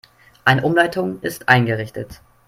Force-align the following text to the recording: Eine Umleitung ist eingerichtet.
Eine 0.45 0.63
Umleitung 0.63 1.21
ist 1.21 1.47
eingerichtet. 1.47 2.21